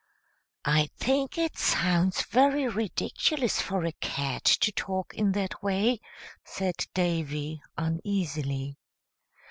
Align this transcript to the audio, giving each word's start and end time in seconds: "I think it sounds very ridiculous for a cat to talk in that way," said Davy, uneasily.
"I 0.65 0.89
think 0.97 1.37
it 1.37 1.59
sounds 1.59 2.23
very 2.25 2.67
ridiculous 2.67 3.61
for 3.61 3.85
a 3.85 3.91
cat 3.91 4.43
to 4.45 4.71
talk 4.71 5.13
in 5.13 5.33
that 5.33 5.61
way," 5.61 5.99
said 6.43 6.73
Davy, 6.95 7.61
uneasily. 7.77 8.79